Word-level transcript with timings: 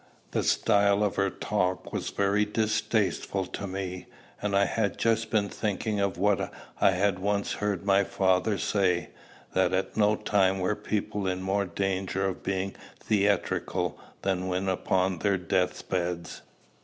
The 0.31 0.41
style 0.41 1.03
of 1.03 1.15
her 1.17 1.29
talk 1.29 1.93
was 1.93 2.09
very 2.09 2.43
distasteful 2.43 3.45
to 3.45 3.67
me; 3.67 4.07
and 4.41 4.55
I 4.57 4.65
had 4.65 4.97
just 4.97 5.29
been 5.29 5.47
thinking 5.47 5.99
of 5.99 6.17
what 6.17 6.51
I 6.79 6.89
had 6.89 7.19
once 7.19 7.53
heard 7.53 7.85
my 7.85 8.03
father 8.03 8.57
say, 8.57 9.09
that 9.53 9.73
at 9.73 9.95
no 9.95 10.15
time 10.15 10.57
were 10.57 10.75
people 10.75 11.27
in 11.27 11.43
more 11.43 11.65
danger 11.65 12.25
of 12.25 12.41
being 12.41 12.75
theatrical 12.99 13.99
than 14.23 14.47
when 14.47 14.67
upon 14.67 15.19
their 15.19 15.37
death 15.37 15.87
beds. 15.87 16.41